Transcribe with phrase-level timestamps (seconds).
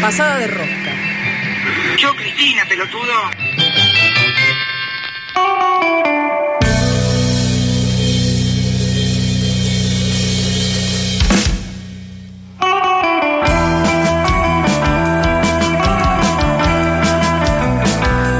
[0.00, 0.92] Pasada de rosca.
[1.98, 3.12] Yo, Cristina, pelotudo.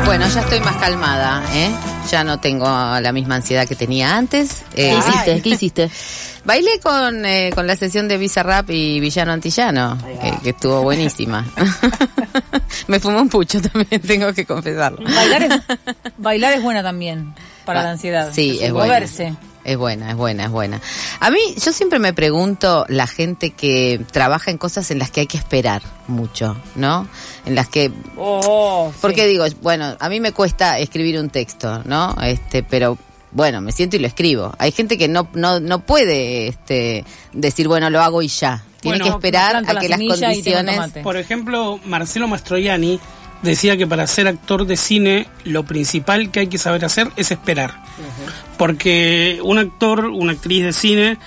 [0.05, 1.71] Bueno, ya estoy más calmada, ¿eh?
[2.11, 4.63] Ya no tengo la misma ansiedad que tenía antes.
[4.75, 5.43] Eh, ¿Qué hiciste?
[5.43, 5.91] ¿Qué hiciste?
[6.47, 11.45] Bailé con, eh, con la sesión de Bizarrap y Villano Antillano, que, que estuvo buenísima.
[12.87, 15.03] Me fumó un pucho también, tengo que confesarlo.
[15.05, 15.53] Bailar es,
[16.19, 18.31] bailar es buena también para Ah, la ansiedad.
[18.33, 18.87] Sí, es buena.
[18.95, 19.35] Moverse.
[19.65, 20.81] Es buena, es buena, es buena.
[21.19, 25.23] A mí, yo siempre me pregunto la gente que trabaja en cosas en las que
[25.23, 27.09] hay que esperar mucho, ¿no?
[27.45, 28.99] En las que Oh, sí.
[29.01, 32.15] Porque digo, bueno, a mí me cuesta escribir un texto, ¿no?
[32.23, 32.97] Este, pero
[33.37, 34.55] bueno, me siento y lo escribo.
[34.59, 37.05] Hay gente que no no no puede este
[37.35, 38.65] decir, bueno, lo hago y ya.
[38.81, 40.81] Tiene Bueno, que esperar a la que las condiciones.
[41.03, 42.99] Por ejemplo, Marcelo Mastroianni
[43.43, 47.31] decía que para ser actor de cine lo principal que hay que saber hacer es
[47.31, 47.75] esperar.
[48.57, 51.19] Porque un actor, una actriz de cine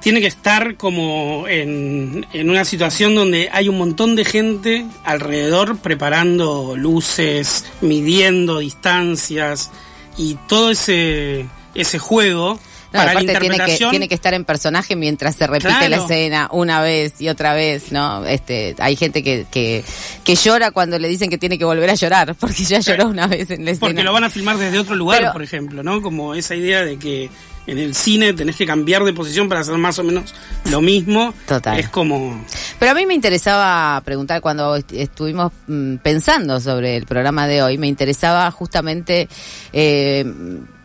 [0.00, 5.78] tiene que estar como en, en una situación donde hay un montón de gente alrededor
[5.78, 9.70] preparando luces, midiendo distancias
[10.16, 12.54] y todo ese, ese juego
[12.92, 15.88] No, para la tiene que, tiene que estar en personaje mientras se repite Claro.
[15.88, 18.24] la escena una vez y otra vez, ¿no?
[18.26, 19.84] Este, hay gente que, que,
[20.22, 23.26] que llora cuando le dicen que tiene que volver a llorar, porque ya lloró una
[23.26, 23.88] vez en la escena.
[23.88, 26.00] Porque lo van a filmar desde otro lugar, Pero- por ejemplo, ¿no?
[26.02, 27.30] Como esa idea de que
[27.66, 30.34] en el cine tenés que cambiar de posición para hacer más o menos
[30.70, 31.32] lo mismo.
[31.46, 31.78] Total.
[31.78, 32.44] Es como...
[32.78, 37.62] Pero a mí me interesaba preguntar cuando est- estuvimos mm, pensando sobre el programa de
[37.62, 39.28] hoy, me interesaba justamente
[39.72, 40.24] eh,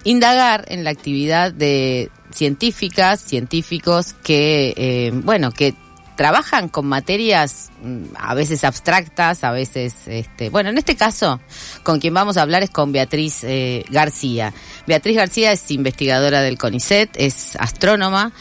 [0.03, 5.73] indagar en la actividad de científicas, científicos que, eh, bueno, que
[6.19, 11.39] trabajan con materias mm, a veces abstractas, a veces, este, bueno, en este caso,
[11.83, 14.53] con quien vamos a hablar es con Beatriz eh, García.
[14.85, 18.33] Beatriz García es investigadora del CONICET, es astrónoma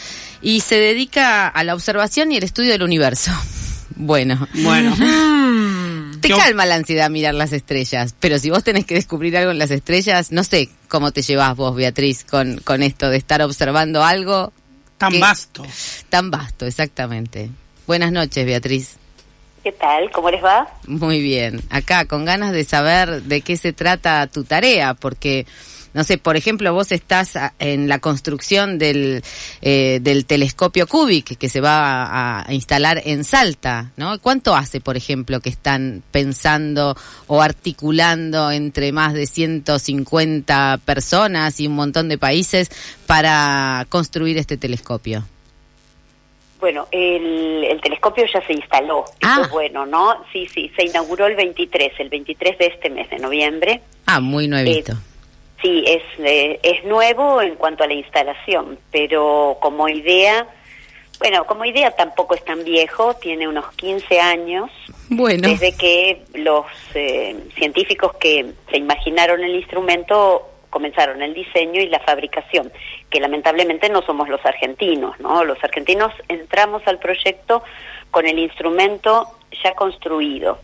[0.43, 3.31] y se dedica a la observación y el estudio del universo.
[4.01, 4.95] Bueno, Bueno,
[6.21, 9.51] te Yo- calma la ansiedad mirar las estrellas, pero si vos tenés que descubrir algo
[9.51, 13.41] en las estrellas, no sé cómo te llevas vos, Beatriz, con, con esto de estar
[13.43, 14.53] observando algo
[14.99, 15.65] tan vasto.
[16.11, 17.51] tan vasto, exactamente.
[17.89, 18.97] Buenas noches, Beatriz.
[19.65, 20.11] ¿Qué tal?
[20.11, 20.69] ¿Cómo les va?
[20.87, 21.63] Muy bien.
[21.71, 25.47] Acá, con ganas de saber de qué se trata tu tarea, porque,
[25.95, 29.25] no sé, por ejemplo, vos estás en la construcción del,
[29.63, 34.19] eh, del telescopio Cubic que se va a, a instalar en Salta, ¿no?
[34.19, 36.95] ¿Cuánto hace, por ejemplo, que están pensando
[37.27, 42.71] o articulando entre más de 150 personas y un montón de países
[43.07, 45.25] para construir este telescopio?
[46.59, 49.05] Bueno, el, el telescopio ya se instaló.
[49.23, 49.41] Ah.
[49.43, 50.25] Eso bueno, ¿no?
[50.33, 53.83] Sí, sí, se inauguró el 23, el 23 de este mes de noviembre.
[54.07, 54.95] Ah, muy nuevito.
[55.63, 60.47] Sí, es, eh, es nuevo en cuanto a la instalación, pero como idea,
[61.19, 64.71] bueno, como idea tampoco es tan viejo, tiene unos 15 años,
[65.09, 65.49] bueno.
[65.49, 72.01] desde que los eh, científicos que se imaginaron el instrumento comenzaron el diseño y la
[72.01, 72.71] fabricación,
[73.11, 75.45] que lamentablemente no somos los argentinos, ¿no?
[75.45, 77.63] Los argentinos entramos al proyecto
[78.11, 79.29] con el instrumento
[79.63, 80.59] ya construido.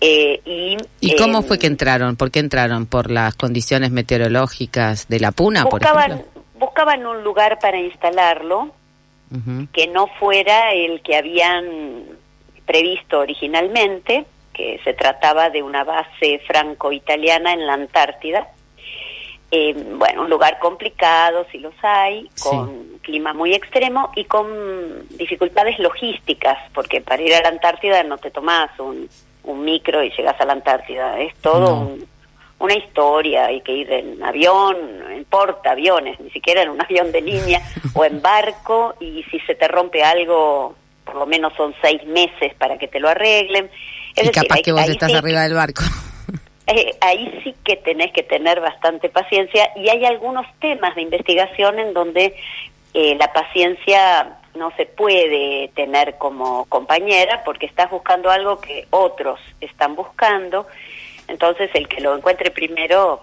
[0.00, 2.16] Eh, y ¿Y cómo eh, fue que entraron?
[2.16, 2.86] ¿Por qué entraron?
[2.86, 6.42] ¿Por las condiciones meteorológicas de la Puna, por buscaban, ejemplo?
[6.58, 8.72] buscaban un lugar para instalarlo
[9.72, 12.04] que no fuera el que habían
[12.64, 18.46] previsto originalmente, que se trataba de una base franco-italiana en la Antártida.
[19.58, 22.42] Eh, bueno, un lugar complicado, si los hay, Sí.
[22.50, 24.46] con clima muy extremo y con
[25.16, 29.08] dificultades logísticas, porque para ir a la Antártida no te tomás un,
[29.44, 31.80] un micro y llegas a la Antártida, es todo No.
[31.80, 32.06] un-
[32.58, 34.76] una historia, hay que ir en avión,
[35.10, 37.62] en portaaviones, ni siquiera en un avión de línea
[37.94, 40.74] o en barco y si se te rompe algo,
[41.06, 43.70] por lo menos son seis meses para que te lo arreglen.
[44.14, 45.82] Es y decir, capaz que vos estás sí- arriba del barco.
[46.66, 51.78] Eh, ahí sí que tenés que tener bastante paciencia y hay algunos temas de investigación
[51.78, 52.34] en donde
[52.94, 59.38] eh, la paciencia no se puede tener como compañera porque estás buscando algo que otros
[59.60, 60.66] están buscando,
[61.28, 63.22] entonces el que lo encuentre primero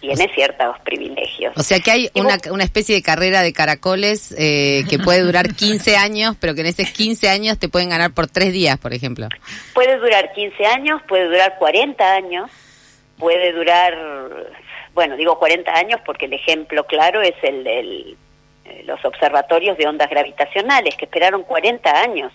[0.00, 1.52] tiene ciertos privilegios.
[1.56, 5.54] O sea que hay una, una especie de carrera de caracoles eh, que puede durar
[5.54, 8.94] 15 años, pero que en esos 15 años te pueden ganar por tres días, por
[8.94, 9.28] ejemplo.
[9.74, 12.50] Puede durar 15 años, puede durar 40 años,
[13.20, 13.96] puede durar,
[14.94, 18.16] bueno, digo 40 años porque el ejemplo claro es el de
[18.84, 22.32] los observatorios de ondas gravitacionales, que esperaron 40 años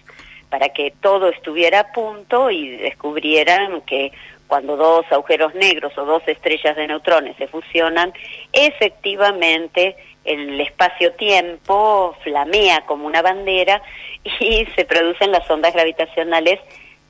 [0.49, 4.11] para que todo estuviera a punto y descubrieran que
[4.47, 8.13] cuando dos agujeros negros o dos estrellas de neutrones se fusionan,
[8.53, 13.81] efectivamente el espacio-tiempo flamea como una bandera
[14.39, 16.59] y se producen las ondas gravitacionales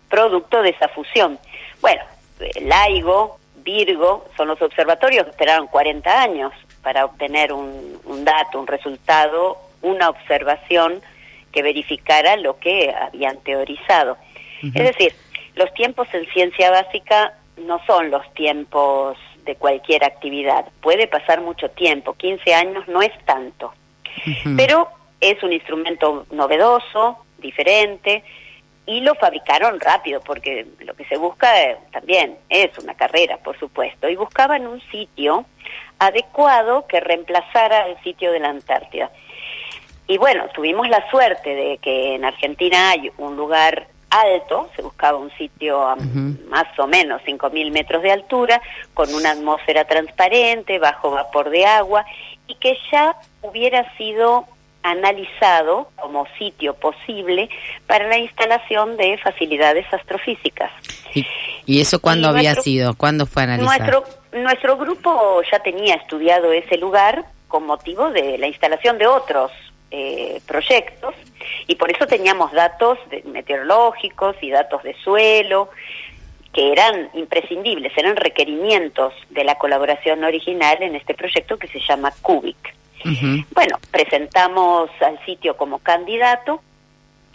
[0.09, 1.39] producto de esa fusión.
[1.81, 2.03] Bueno,
[2.39, 8.67] LIGO, Virgo, son los observatorios que esperaron 40 años para obtener un, un dato, un
[8.67, 11.01] resultado, una observación
[11.51, 14.17] que verificara lo que habían teorizado.
[14.61, 15.13] Es decir,
[15.55, 20.65] los tiempos en ciencia básica no son los tiempos de cualquier actividad.
[20.81, 23.73] Puede pasar mucho tiempo, 15 años no es tanto.
[24.57, 24.89] Pero
[25.21, 28.23] es un instrumento novedoso, diferente,
[28.85, 33.57] y lo fabricaron rápido, porque lo que se busca eh, también es una carrera, por
[33.57, 35.45] supuesto, y buscaban un sitio
[35.97, 39.09] adecuado que reemplazara el sitio de la Antártida.
[40.07, 45.17] Y bueno, tuvimos la suerte de que en Argentina hay un lugar alto, se buscaba
[45.17, 48.61] un sitio a más o menos 5.000 metros de altura,
[48.93, 52.05] con una atmósfera transparente, bajo vapor de agua,
[52.47, 54.47] y que ya hubiera sido
[54.91, 57.49] analizado como sitio posible
[57.87, 60.71] para la instalación de facilidades astrofísicas.
[61.65, 62.93] ¿Y, eso cuándo Y había nuestro- sido?
[62.95, 63.77] ¿Cuándo fue analizado?
[63.79, 69.51] Nuestro, nuestro grupo ya tenía estudiado ese lugar con motivo de la instalación de otros
[69.91, 71.13] eh, proyectos
[71.67, 75.69] y por eso teníamos datos de- meteorológicos y datos de suelo
[76.53, 82.11] que eran imprescindibles, eran requerimientos de la colaboración original en este proyecto que se llama
[82.21, 82.75] CUBIC.
[83.53, 86.61] Bueno, presentamos al sitio como candidato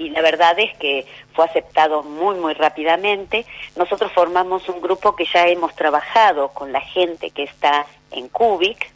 [0.00, 3.44] y la verdad es que fue aceptado muy, muy rápidamente.
[3.76, 8.90] Nosotros formamos un grupo que ya hemos trabajado con la gente que está en CUBIC,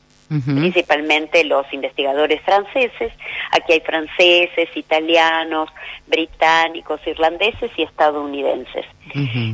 [0.46, 3.12] principalmente los investigadores franceses.
[3.52, 5.68] Aquí hay franceses, italianos,
[6.06, 8.86] británicos, irlandeses y estadounidenses.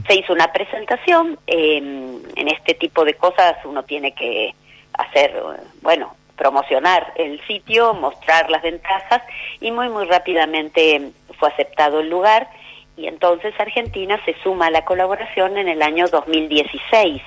[0.07, 4.55] Se hizo una presentación, eh, en este tipo de cosas uno tiene que
[4.95, 5.35] hacer,
[5.83, 9.23] bueno, promocionar el sitio, mostrar las ventajas
[9.61, 12.49] y muy, muy rápidamente fue aceptado el lugar
[12.97, 17.21] y entonces Argentina se suma a la colaboración en el año 2016.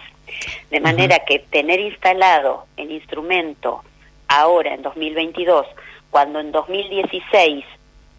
[0.72, 3.84] De manera que tener instalado el instrumento
[4.28, 5.68] ahora en 2022,
[6.10, 7.66] cuando en 2016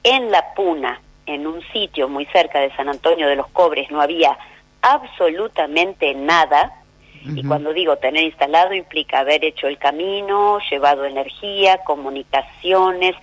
[0.04, 4.00] en La Puna, en un sitio muy cerca de San Antonio de los Cobres, no
[4.00, 4.38] había
[4.82, 6.72] absolutamente nada,
[7.24, 13.14] y cuando digo tener instalado implica haber hecho el camino, llevado energía, comunicaciones,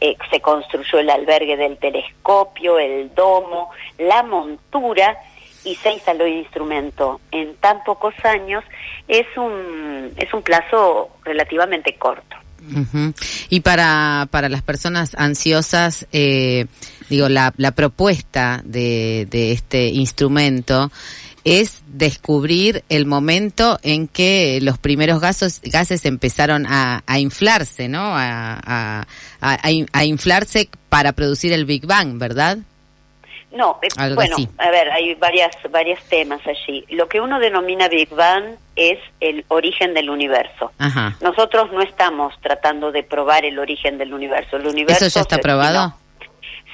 [0.00, 5.18] eh, se construyó el albergue del telescopio, el domo, la montura
[5.64, 7.20] y se instaló el instrumento.
[7.32, 8.62] En tan pocos años
[9.08, 12.36] es un es un plazo relativamente corto.
[13.48, 16.66] Y para, para las personas ansiosas, eh,
[17.08, 20.90] digo, la, la propuesta de, de este instrumento
[21.48, 28.14] es descubrir el momento en que los primeros gases, gases empezaron a, a inflarse, ¿no?
[28.16, 29.06] A,
[29.40, 32.58] a, inflarse para producir el Big Bang, ¿verdad?
[33.50, 34.48] No, eh, bueno, así.
[34.58, 36.84] a ver, hay varias varios temas allí.
[36.90, 40.72] Lo que uno denomina Big Bang es el origen del universo.
[40.78, 41.16] Ajá.
[41.20, 44.56] Nosotros no estamos tratando de probar el origen del universo.
[44.56, 45.88] El universo ¿Eso ya está probado?
[45.88, 46.08] no.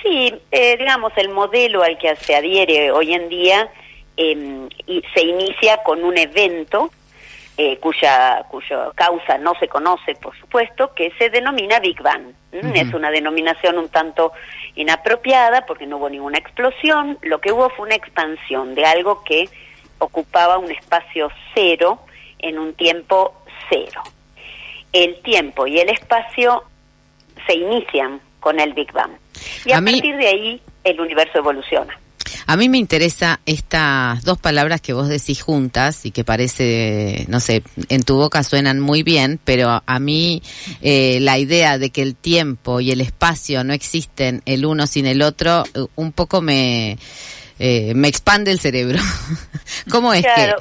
[0.02, 3.70] Sí, eh, digamos, el modelo al que se adhiere hoy en día
[4.16, 6.90] eh, y se inicia con un evento
[7.56, 12.32] eh, cuya, cuya causa no se conoce, por supuesto, que se denomina Big Bang.
[12.52, 12.68] ¿m?
[12.70, 12.72] Ujú.
[12.80, 14.32] Es una denominación un tanto
[14.74, 19.48] inapropiada porque no hubo ninguna explosión, lo que hubo fue una expansión de algo que
[19.98, 22.00] ocupaba un espacio cero
[22.40, 23.34] en un tiempo
[23.70, 24.02] cero.
[24.92, 26.64] El tiempo y el espacio
[27.46, 29.12] se inician con el Big Bang.
[29.64, 31.98] Y a, A mí- partir de ahí el universo evoluciona.
[32.46, 37.40] A mí me interesa estas dos palabras que vos decís juntas y que parece, no
[37.40, 40.42] sé, en tu boca suenan muy bien, pero a mí
[40.82, 45.06] eh, la idea de que el tiempo y el espacio no existen el uno sin
[45.06, 46.98] el otro, eh, un poco me,
[47.58, 48.98] eh, me expande el cerebro.
[49.90, 50.56] ¿Cómo es claro,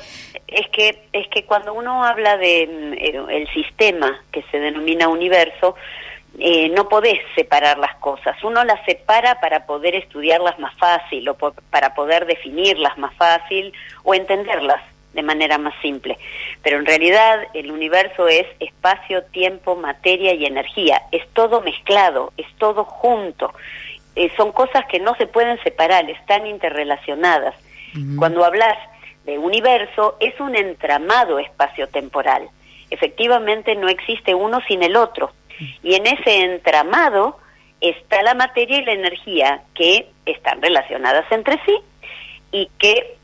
[0.53, 5.75] es que es que cuando uno habla de eh, el sistema que se denomina universo,
[6.39, 8.35] eh, no podés separar las cosas.
[8.43, 13.71] Uno las separa para poder estudiarlas más fácil o por- para poder definirlas más fácil
[14.03, 14.81] o entenderlas
[15.13, 16.17] de manera más simple.
[16.63, 21.03] Pero en realidad el universo es espacio, tiempo, materia y energía.
[21.11, 23.53] Es todo mezclado, es todo junto.
[24.15, 27.53] Eh, son cosas que no se pueden separar, están interrelacionadas.
[28.17, 28.75] Cuando hablas
[29.25, 32.49] de universo, es un entramado espacio-temporal.
[32.89, 35.31] Efectivamente no existe uno sin el otro.
[35.81, 37.37] Y en ese entramado
[37.81, 41.77] está la materia y la energía que están relacionadas entre sí
[42.51, 43.17] y que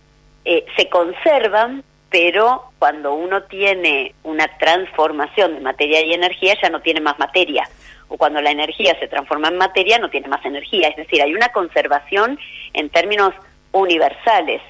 [0.46, 6.82] eh, se conservan, pero cuando uno tiene una transformación de materia y energía ya no
[6.82, 7.70] tiene más materia,
[8.08, 11.34] o cuando la energía se transforma en materia no tiene más energía, es decir, hay
[11.34, 12.40] una conservación
[12.74, 13.34] en términos
[13.72, 14.62] universales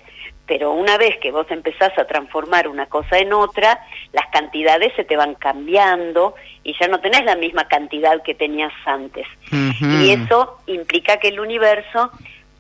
[0.50, 5.04] pero una vez que vos empezás a transformar una cosa en otra, las cantidades se
[5.04, 9.28] te van cambiando y ya no tenés la misma cantidad que tenías antes.
[9.52, 12.12] Y eso implica que el universo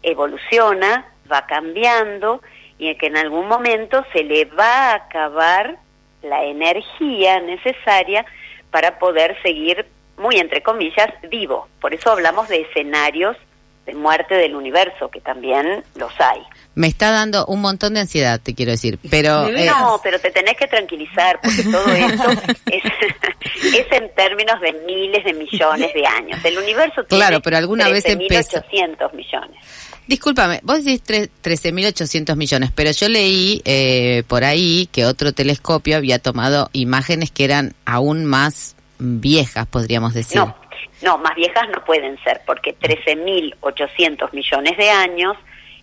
[0.03, 2.43] evoluciona, va cambiando
[2.77, 5.77] y que en algún momento se le va a acabar
[6.21, 8.23] la energía necesaria
[8.69, 11.67] para poder seguir, muy entre comillas, vivo.
[11.81, 13.35] Por eso hablamos de escenarios
[13.89, 16.41] de muerte del universo, que también los hay.
[16.75, 19.47] Me está dando un montón de ansiedad, te quiero decir, pero...
[19.59, 22.29] Eh, no, pero te tenés que tranquilizar, porque todo esto
[22.67, 22.83] es,
[23.75, 26.39] es, en términos de miles de millones de años.
[26.43, 28.61] El universo tiene claro, pero alguna vez empezó...
[29.13, 29.57] millones.
[30.07, 36.19] Discúlpame, vos decís 13.800 millones, pero yo leí eh, por ahí que otro telescopio había
[36.19, 40.37] tomado imágenes que eran aún más viejas, podríamos decir.
[40.37, 40.55] No,
[41.01, 45.37] no, más viejas no pueden ser, porque 13.800 millones de años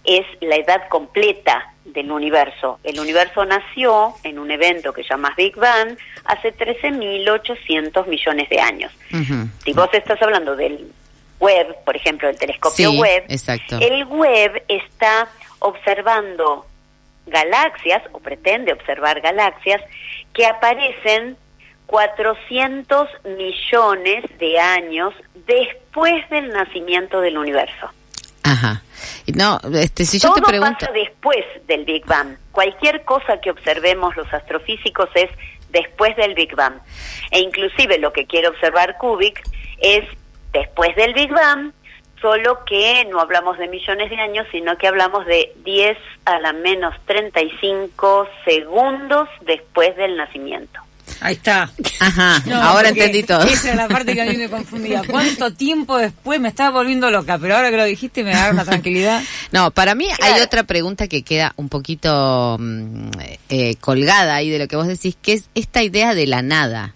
[0.05, 2.79] es la edad completa del universo.
[2.85, 8.93] El universo nació en un evento que llamas Big Bang hace 13.800 millones de años.
[9.65, 10.93] Si vos estás hablando del
[11.39, 13.25] web, por ejemplo, el telescopio web,
[13.81, 16.67] el web está observando
[17.27, 19.83] galaxias, o pretende observar galaxias,
[20.33, 21.37] que aparecen
[21.87, 25.15] 400 millones de años
[25.47, 27.91] después del nacimiento del universo.
[28.43, 28.83] Ajá.
[29.35, 30.79] No, este, si yo te pregunto...
[30.81, 32.37] pasa después del Big Bang.
[32.53, 35.31] Cualquier cosa que observemos los astrofísicos es
[35.71, 36.75] después del Big Bang.
[37.31, 39.43] E inclusive lo que quiere observar Kubik
[39.81, 40.05] es
[40.53, 41.73] después del Big Bang,
[42.21, 46.53] solo que no hablamos de millones de años, sino que hablamos de 10 a la
[46.53, 50.86] menos 35 segundos después del nacimiento.
[51.21, 51.71] Ahí está.
[52.01, 53.43] Ajá, ahora entendí todo.
[53.45, 55.03] Esa es la parte que a mí me confundía.
[55.09, 57.39] ¿Cuánto tiempo después me estaba volviendo loca?
[57.39, 59.23] Pero ahora que lo dijiste me da una tranquilidad.
[59.53, 63.11] No, para mí hay otra pregunta que queda un poquito mm,
[63.49, 66.95] eh, colgada ahí de lo que vos decís, que es esta idea de la nada,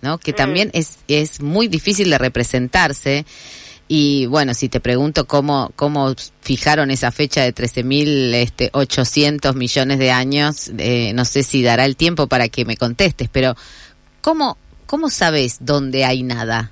[0.00, 0.18] ¿no?
[0.18, 0.36] Que mm.
[0.36, 3.24] también es, es muy difícil de representarse.
[3.88, 10.10] Y bueno, si te pregunto cómo, cómo fijaron esa fecha de 13.800 este, millones de
[10.10, 13.54] años, eh, no sé si dará el tiempo para que me contestes, pero
[14.20, 16.70] ¿cómo, cómo sabes dónde hay nada?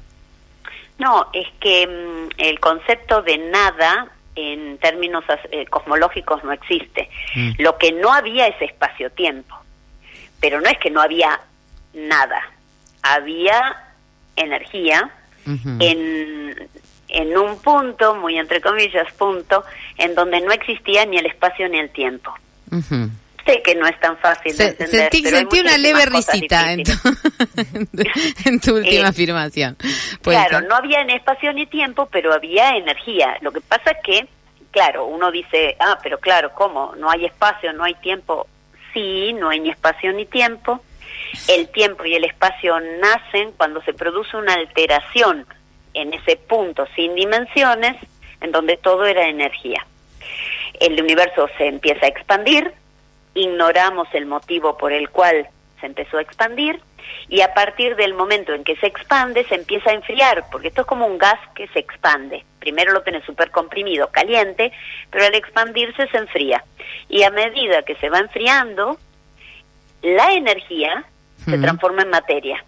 [0.99, 7.11] No, es que mm, el concepto de nada en términos eh, cosmológicos no existe.
[7.35, 7.52] Mm.
[7.59, 9.55] Lo que no había es espacio-tiempo,
[10.40, 11.40] pero no es que no había
[11.93, 12.40] nada,
[13.02, 13.76] había
[14.37, 15.11] energía
[15.81, 16.69] en
[17.12, 19.64] en un punto, muy entre comillas, punto,
[19.97, 22.35] en donde no existía ni el espacio ni el tiempo.
[23.47, 25.11] Sé que no es tan fácil de entender.
[25.11, 26.73] Sentí, sentí una leve risita
[28.45, 29.76] en tu, última eh, afirmación.
[30.23, 33.37] Claro, no había ni espacio ni tiempo, pero había energía.
[33.40, 34.29] Lo que pasa es que,
[34.71, 36.95] claro, uno dice, ah, pero claro, ¿cómo?
[36.97, 38.47] No hay espacio, no hay tiempo.
[38.93, 40.83] Sí, no hay ni espacio ni tiempo.
[41.49, 45.47] El tiempo y el espacio nacen cuando se produce una alteración
[45.94, 47.97] en ese punto sin dimensiones,
[48.40, 49.87] en donde todo era energía.
[50.78, 52.73] El universo se empieza a expandir,
[53.35, 55.49] ignoramos el motivo por el cual
[55.80, 56.80] se empezó a expandir
[57.28, 60.82] y a partir del momento en que se expande se empieza a enfriar, porque esto
[60.82, 62.44] es como un gas que se expande.
[62.59, 64.73] Primero lo tenés súper comprimido, caliente,
[65.11, 66.64] pero al expandirse se enfría.
[67.09, 68.99] Y a medida que se va enfriando,
[70.02, 71.04] la energía
[71.44, 72.64] se transforma en materia.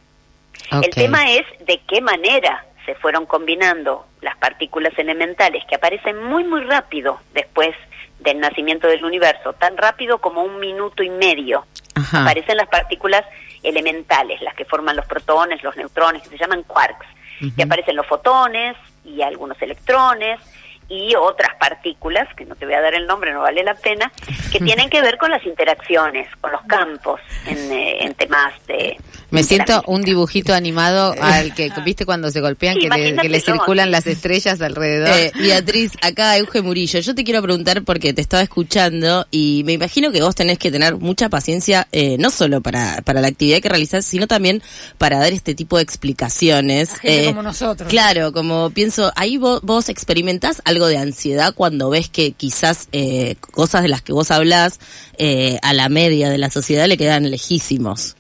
[0.71, 6.45] El tema es de qué manera se fueron combinando las partículas elementales que aparecen muy
[6.45, 7.75] muy rápido después
[8.21, 11.67] del nacimiento del universo, tan rápido como un minuto y medio.
[12.13, 13.25] Aparecen las partículas
[13.63, 17.07] elementales, las que forman los protones, los neutrones, que se llaman quarks.
[17.41, 20.41] Y aparecen los fotones y algunos electrones
[20.89, 24.13] y otras partículas, que no te voy a dar el nombre, no vale la pena,
[24.53, 28.99] que tienen que ver con las interacciones, con los campos en, eh, en temas de...
[29.33, 32.89] Me siento un dibujito animado al que, ¿viste cuando se golpean, que,
[33.29, 35.09] le, circulan las estrellas alrededor?
[35.09, 39.73] Eh, Beatriz, acá Euge Murillo, yo te quiero preguntar porque te estaba escuchando y me
[39.73, 43.61] imagino que vos tenés que tener mucha paciencia, eh, no solo para, para la actividad
[43.61, 44.63] que realizás, sino también
[44.99, 46.99] para dar este tipo de explicaciones.
[46.99, 47.89] Gente como nosotros.
[47.89, 53.37] Claro, como pienso, ahí vos, vos experimentás algo de ansiedad cuando ves que quizás eh,
[53.41, 54.79] cosas de las que vos hablás
[55.17, 58.17] eh, a la media de la sociedad le quedan lejísimos?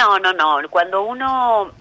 [0.00, 0.68] No, no, no.
[0.70, 1.72] Cuando uno,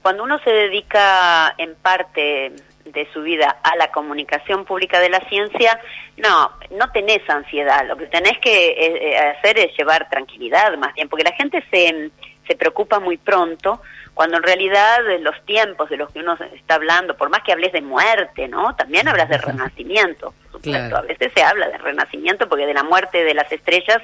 [0.00, 2.52] cuando uno se dedica en parte
[2.84, 5.78] de su vida a la comunicación pública de la ciencia,
[6.16, 7.86] no, no tenés ansiedad.
[7.86, 11.62] Lo que tenés que eh, eh, hacer es llevar tranquilidad más bien, porque la gente
[11.70, 12.10] se,
[12.46, 13.82] se preocupa muy pronto,
[14.14, 17.72] cuando en realidad los tiempos de los que uno está hablando, por más que hables
[17.72, 18.74] de muerte, ¿no?
[18.76, 20.96] También hablas de renacimiento, por supuesto.
[20.96, 24.00] A veces se habla de renacimiento porque de la muerte de las estrellas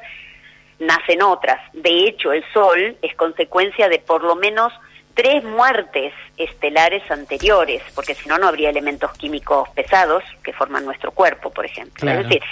[0.79, 1.61] nacen otras.
[1.73, 4.73] De hecho, el Sol es consecuencia de por lo menos
[5.15, 11.13] tres muertes estelares anteriores, porque si no, no habría elementos químicos pesados que forman nuestro
[11.13, 12.11] cuerpo, por ejemplo.
[12.11, 12.43] Es decir,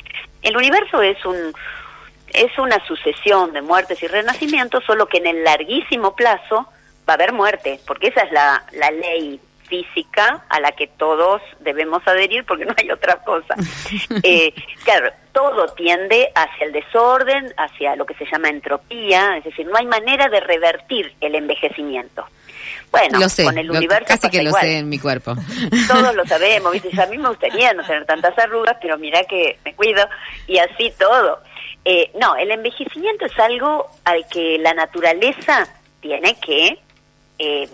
[0.42, 1.52] el universo es un
[2.32, 6.68] es una sucesión de muertes y renacimientos, solo que en el larguísimo plazo
[7.08, 11.40] va a haber muerte, porque esa es la, la ley física a la que todos
[11.60, 13.54] debemos adherir porque no hay otra cosa.
[14.22, 14.52] Eh,
[14.84, 19.76] claro, todo tiende hacia el desorden, hacia lo que se llama entropía, es decir, no
[19.76, 22.26] hay manera de revertir el envejecimiento.
[22.90, 25.34] Bueno, con el universo casi que lo sé en mi cuerpo.
[25.88, 29.74] Todos lo sabemos, A mí me gustaría no tener tantas arrugas, pero mira que me
[29.74, 30.04] cuido
[30.48, 31.40] y así todo.
[31.84, 35.68] Eh, no, el envejecimiento es algo al que la naturaleza
[36.00, 36.78] tiene que
[37.38, 37.68] eh,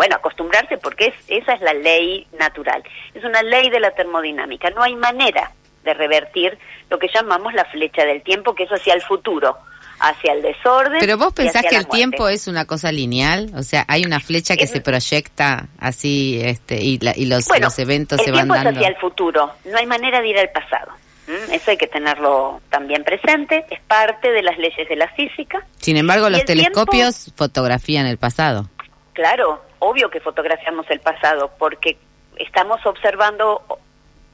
[0.00, 2.82] bueno, acostumbrarse porque es, esa es la ley natural.
[3.12, 4.70] Es una ley de la termodinámica.
[4.70, 5.52] No hay manera
[5.84, 6.56] de revertir
[6.88, 9.58] lo que llamamos la flecha del tiempo, que es hacia el futuro,
[9.98, 11.00] hacia el desorden.
[11.00, 14.56] Pero vos pensás que el tiempo es una cosa lineal, o sea, hay una flecha
[14.56, 18.54] que se proyecta así este y, y los, los eventos se van dando.
[18.54, 20.92] El tiempo es hacia el futuro, no hay manera de ir al pasado.
[21.52, 25.66] Eso hay que tenerlo también presente, es parte de las leyes de la física.
[25.76, 28.70] Sin embargo, los telescopios fotografían el pasado.
[29.12, 31.98] Claro, obvio que fotografiamos el pasado porque
[32.36, 33.62] estamos observando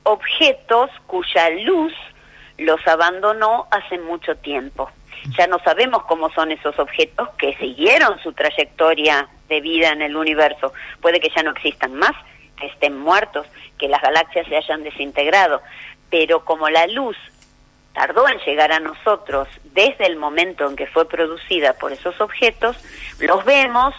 [0.03, 1.93] objetos cuya luz
[2.59, 4.91] los abandonó hace mucho tiempo.
[5.37, 10.17] Ya no sabemos cómo son esos objetos que siguieron su trayectoria de vida en el
[10.17, 10.73] universo.
[11.01, 12.13] Puede que ya no existan más,
[12.59, 13.47] que estén muertos,
[13.79, 15.63] que las galaxias se hayan desintegrado,
[16.11, 17.17] pero como la luz
[17.93, 22.77] tardó en llegar a nosotros desde el momento en que fue producida por esos objetos,
[23.21, 23.95] los vemos,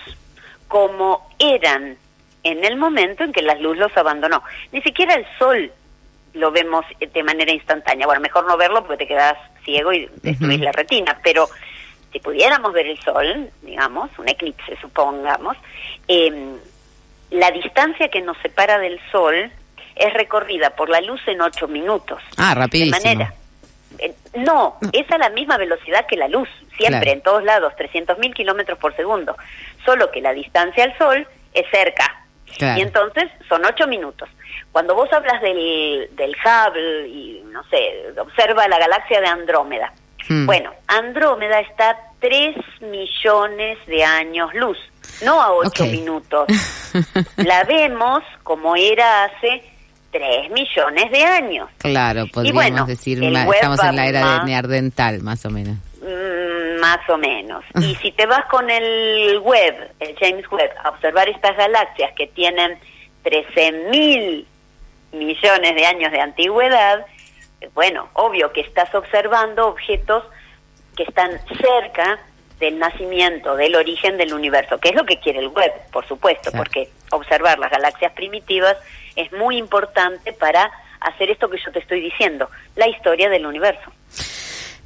[0.68, 1.98] como eran
[2.44, 4.44] en el momento en que la luz los abandonó.
[4.72, 5.72] Ni siquiera el sol
[6.34, 8.06] lo vemos de manera instantánea.
[8.06, 11.50] Bueno, mejor no verlo porque te quedas ciego y destruís la retina, pero
[12.12, 15.58] si pudiéramos ver el sol, digamos, un eclipse supongamos,
[16.08, 16.58] em,
[17.32, 19.52] la distancia que nos separa del sol
[19.96, 22.22] es recorrida por la luz en ocho minutos.
[22.38, 22.98] Ah, rapidísimo.
[22.98, 23.34] De manera,
[24.00, 28.34] eh, no, es a la misma velocidad que la luz, siempre, en todos lados, 300.000
[28.34, 29.36] kilómetros por segundo.
[29.86, 32.24] Solo que la distancia al Sol es cerca.
[32.60, 34.30] Y entonces son ocho minutos.
[34.72, 39.94] Cuando vos hablas del, del Hubble y, no sé, observa la galaxia de Andrómeda.
[40.28, 40.46] Hmm.
[40.46, 44.78] Bueno, Andrómeda está a 3 millones de años luz,
[45.24, 46.48] no a ocho minutos.
[47.38, 49.64] la vemos como era hace
[50.12, 51.70] 3 millones de años.
[51.78, 55.78] Claro, podríamos decir, estamos en la era de neardental, más o menos.
[56.02, 57.64] Mm, más o menos.
[57.80, 62.28] y si te vas con el web, el James Webb, a observar estas galaxias que
[62.28, 62.78] tienen
[63.24, 64.48] 13 mil
[65.12, 67.06] millones de años de antigüedad,
[67.74, 70.24] bueno, obvio que estás observando objetos
[70.96, 72.20] que están cerca
[72.60, 76.52] del nacimiento, del origen del universo, que es lo que quiere el web, por supuesto,
[76.52, 78.76] porque observar las galaxias primitivas
[79.16, 83.92] es muy importante para hacer esto que yo te estoy diciendo, la historia del universo.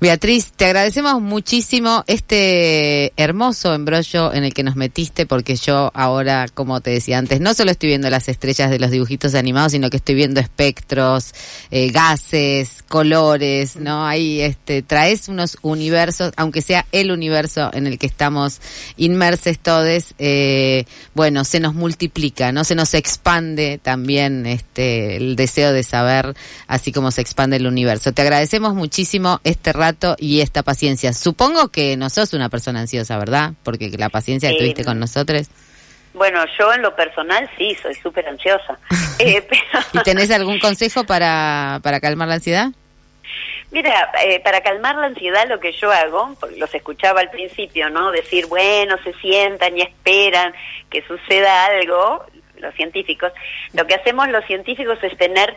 [0.01, 6.47] Beatriz, te agradecemos muchísimo este hermoso embrollo en el que nos metiste, porque yo ahora,
[6.51, 9.91] como te decía antes, no solo estoy viendo las estrellas de los dibujitos animados, sino
[9.91, 11.35] que estoy viendo espectros,
[11.69, 14.07] eh, gases, colores, ¿no?
[14.07, 18.59] Ahí este, traes unos universos, aunque sea el universo en el que estamos
[18.97, 22.63] inmersos todos, eh, bueno, se nos multiplica, ¿no?
[22.63, 26.33] Se nos expande también este, el deseo de saber,
[26.65, 28.13] así como se expande el universo.
[28.13, 31.13] Te agradecemos muchísimo este rato y esta paciencia.
[31.13, 33.53] Supongo que no sos una persona ansiosa, ¿verdad?
[33.63, 35.49] Porque la paciencia que tuviste con nosotros.
[36.13, 38.77] Bueno, yo en lo personal sí, soy súper ansiosa.
[39.19, 39.47] eh,
[39.93, 42.67] ¿Y tenés algún consejo para, para calmar la ansiedad?
[43.71, 47.89] Mira, eh, para calmar la ansiedad lo que yo hago, porque los escuchaba al principio,
[47.89, 48.11] ¿no?
[48.11, 50.53] Decir, bueno, se sientan y esperan
[50.89, 52.25] que suceda algo,
[52.57, 53.31] los científicos.
[53.73, 55.55] Lo que hacemos los científicos es tener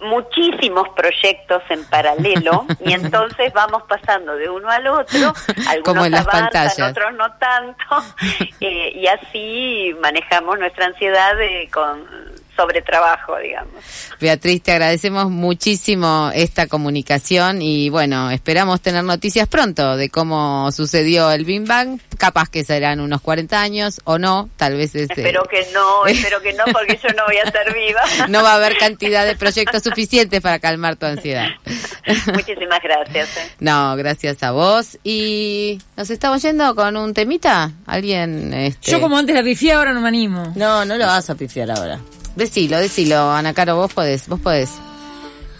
[0.00, 5.32] muchísimos proyectos en paralelo y entonces vamos pasando de uno al otro,
[5.68, 6.90] algunos Como en las pantallas.
[6.90, 7.84] otros no tanto,
[8.60, 11.34] eh, y así manejamos nuestra ansiedad
[11.72, 12.06] con
[12.56, 13.72] sobre trabajo, digamos.
[14.20, 21.30] Beatriz, te agradecemos muchísimo esta comunicación y bueno, esperamos tener noticias pronto de cómo sucedió
[21.30, 22.00] el Bing Bang.
[22.18, 26.40] Capaz que serán unos 40 años o no, tal vez es, Espero que no, espero
[26.40, 28.02] que no, porque yo no voy a ser viva.
[28.28, 31.48] no va a haber cantidad de proyectos suficientes para calmar tu ansiedad.
[32.32, 33.36] Muchísimas gracias.
[33.36, 33.50] eh.
[33.60, 34.98] No, gracias a vos.
[35.04, 37.72] Y nos estamos yendo con un temita.
[37.86, 38.52] ¿Alguien?
[38.54, 38.90] Este...
[38.90, 40.52] Yo como antes la pifié, ahora no me animo.
[40.56, 41.98] No, no lo vas a pifiar ahora.
[42.36, 44.70] Decilo, decilo, Ana Caro, vos podés, vos podés.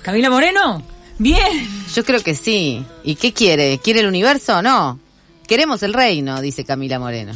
[0.03, 0.83] ¿Camila Moreno?
[1.19, 1.69] Bien.
[1.95, 2.85] Yo creo que sí.
[3.05, 3.79] ¿Y qué quiere?
[3.79, 4.99] ¿Quiere el universo o no?
[5.47, 7.33] Queremos el reino, dice Camila Moreno.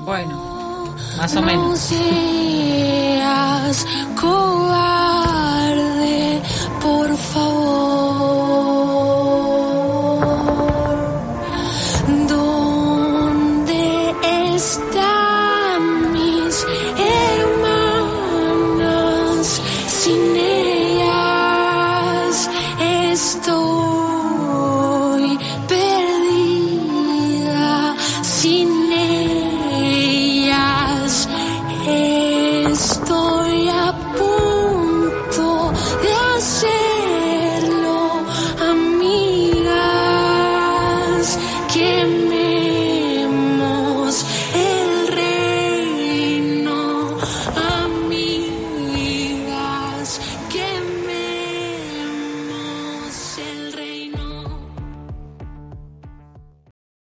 [0.00, 1.78] Bueno, más o menos.
[1.80, 2.06] seas
[4.20, 4.82] cobarde,
[6.82, 8.85] por favor.